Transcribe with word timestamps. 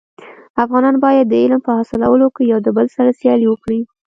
افغانان 0.63 0.95
باید 1.05 1.25
د 1.29 1.33
علم 1.43 1.59
په 1.65 1.71
حاصلولو 1.77 2.27
کي 2.35 2.43
يو 2.53 2.59
دبل 2.67 2.85
سره 2.95 3.15
سیالي 3.19 3.47
وکړي. 3.49 3.79